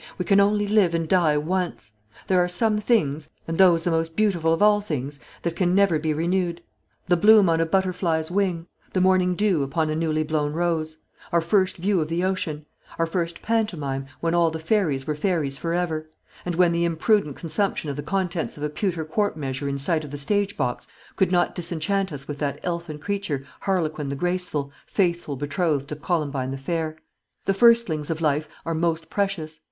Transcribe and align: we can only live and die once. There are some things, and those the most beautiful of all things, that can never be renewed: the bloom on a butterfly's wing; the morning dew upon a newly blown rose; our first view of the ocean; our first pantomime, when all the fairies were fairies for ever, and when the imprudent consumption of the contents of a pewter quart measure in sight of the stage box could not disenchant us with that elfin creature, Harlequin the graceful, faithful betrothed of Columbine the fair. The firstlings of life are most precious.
we 0.17 0.25
can 0.25 0.39
only 0.39 0.65
live 0.67 0.95
and 0.95 1.07
die 1.07 1.37
once. 1.37 1.93
There 2.25 2.43
are 2.43 2.47
some 2.47 2.79
things, 2.79 3.29
and 3.47 3.59
those 3.59 3.83
the 3.83 3.91
most 3.91 4.15
beautiful 4.15 4.51
of 4.51 4.59
all 4.59 4.81
things, 4.81 5.19
that 5.43 5.55
can 5.55 5.75
never 5.75 5.99
be 5.99 6.11
renewed: 6.11 6.59
the 7.07 7.15
bloom 7.15 7.47
on 7.47 7.61
a 7.61 7.67
butterfly's 7.67 8.31
wing; 8.31 8.65
the 8.93 8.99
morning 8.99 9.35
dew 9.35 9.61
upon 9.61 9.91
a 9.91 9.95
newly 9.95 10.23
blown 10.23 10.53
rose; 10.53 10.97
our 11.31 11.39
first 11.39 11.77
view 11.77 12.01
of 12.01 12.07
the 12.07 12.23
ocean; 12.23 12.65
our 12.97 13.05
first 13.05 13.43
pantomime, 13.43 14.07
when 14.21 14.33
all 14.33 14.49
the 14.49 14.57
fairies 14.57 15.05
were 15.05 15.13
fairies 15.13 15.59
for 15.59 15.75
ever, 15.75 16.09
and 16.47 16.55
when 16.55 16.71
the 16.71 16.83
imprudent 16.83 17.35
consumption 17.35 17.87
of 17.87 17.95
the 17.95 18.01
contents 18.01 18.57
of 18.57 18.63
a 18.63 18.71
pewter 18.71 19.05
quart 19.05 19.37
measure 19.37 19.69
in 19.69 19.77
sight 19.77 20.03
of 20.03 20.09
the 20.09 20.17
stage 20.17 20.57
box 20.57 20.87
could 21.15 21.31
not 21.31 21.53
disenchant 21.53 22.11
us 22.11 22.27
with 22.27 22.39
that 22.39 22.59
elfin 22.63 22.97
creature, 22.97 23.45
Harlequin 23.59 24.07
the 24.07 24.15
graceful, 24.15 24.71
faithful 24.87 25.35
betrothed 25.35 25.91
of 25.91 26.01
Columbine 26.01 26.49
the 26.49 26.57
fair. 26.57 26.97
The 27.45 27.53
firstlings 27.53 28.09
of 28.09 28.19
life 28.19 28.49
are 28.65 28.73
most 28.73 29.07
precious. 29.11 29.59